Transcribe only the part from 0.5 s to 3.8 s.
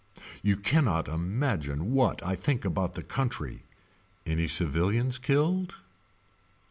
cannot imagine what I think about the country.